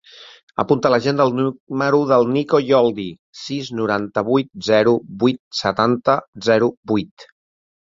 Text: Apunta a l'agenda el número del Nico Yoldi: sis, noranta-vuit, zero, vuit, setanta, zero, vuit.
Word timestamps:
Apunta 0.61 0.87
a 0.89 0.91
l'agenda 0.93 1.27
el 1.29 1.33
número 1.39 1.99
del 2.11 2.25
Nico 2.37 2.61
Yoldi: 2.69 3.05
sis, 3.43 3.71
noranta-vuit, 3.81 4.51
zero, 4.71 4.97
vuit, 5.27 5.41
setanta, 5.63 6.19
zero, 6.51 6.75
vuit. 6.95 7.31